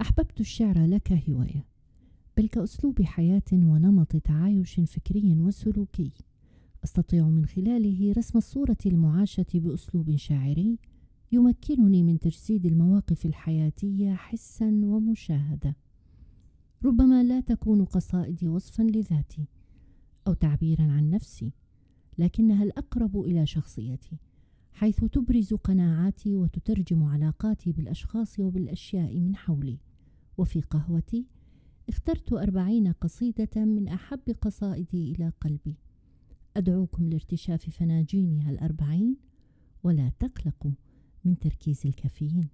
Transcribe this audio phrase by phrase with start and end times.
[0.00, 1.66] أحببت الشعر لا كهواية
[2.36, 6.12] بل كأسلوب حياة ونمط تعايش فكري وسلوكي.
[6.84, 10.78] أستطيع من خلاله رسم الصورة المعاشة بأسلوب شاعري
[11.32, 15.76] يمكنني من تجسيد المواقف الحياتية حسا ومشاهدة.
[16.84, 19.48] ربما لا تكون قصائدي وصفا لذاتي
[20.26, 21.52] أو تعبيرا عن نفسي
[22.18, 24.18] لكنها الأقرب إلى شخصيتي.
[24.74, 29.78] حيث تبرز قناعاتي وتترجم علاقاتي بالأشخاص وبالأشياء من حولي.
[30.38, 31.26] وفي قهوتي
[31.88, 35.76] اخترت أربعين قصيدة من أحب قصائدي إلى قلبي.
[36.56, 39.16] أدعوكم لارتشاف فناجينها الأربعين
[39.82, 40.72] ولا تقلقوا
[41.24, 42.48] من تركيز الكافيين.